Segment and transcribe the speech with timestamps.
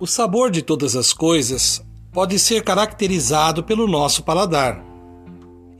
[0.00, 4.80] O sabor de todas as coisas pode ser caracterizado pelo nosso paladar.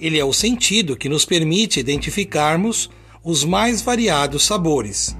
[0.00, 2.90] Ele é o sentido que nos permite identificarmos
[3.22, 5.16] os mais variados sabores.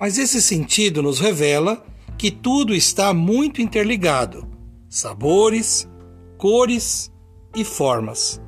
[0.00, 1.84] Mas esse sentido nos revela
[2.16, 4.48] que tudo está muito interligado:
[4.88, 5.86] sabores,
[6.38, 7.12] cores
[7.54, 8.40] e formas.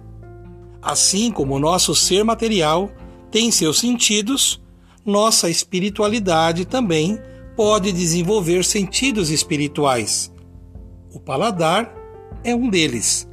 [0.81, 2.91] Assim como o nosso ser material
[3.31, 4.59] tem seus sentidos,
[5.05, 7.21] nossa espiritualidade também
[7.57, 10.33] pode desenvolver sentidos espirituais.
[11.13, 11.95] O paladar
[12.45, 13.29] é um deles.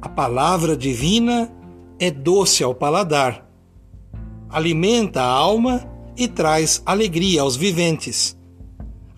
[0.00, 1.50] A palavra divina
[1.98, 3.48] é doce ao paladar,
[4.48, 5.84] alimenta a alma
[6.16, 8.36] e traz alegria aos viventes.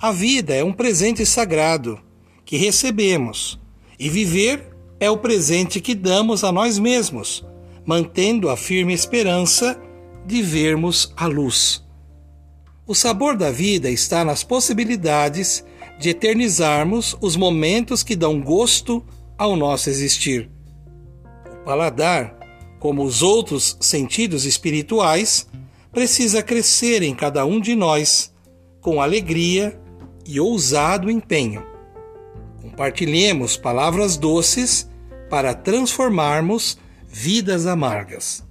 [0.00, 1.98] A vida é um presente sagrado
[2.44, 3.60] que recebemos,
[3.98, 7.44] e viver é o presente que damos a nós mesmos,
[7.84, 9.80] mantendo a firme esperança
[10.26, 11.84] de vermos a luz.
[12.90, 15.64] O sabor da vida está nas possibilidades
[16.00, 19.06] de eternizarmos os momentos que dão gosto
[19.38, 20.50] ao nosso existir.
[21.46, 22.36] O paladar,
[22.80, 25.46] como os outros sentidos espirituais,
[25.92, 28.34] precisa crescer em cada um de nós
[28.80, 29.80] com alegria
[30.26, 31.64] e ousado empenho.
[32.60, 34.90] Compartilhemos palavras doces
[35.30, 38.44] para transformarmos vidas amargas,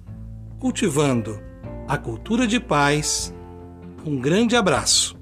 [0.58, 1.38] cultivando
[1.86, 3.34] a cultura de paz
[4.04, 5.19] um grande abraço.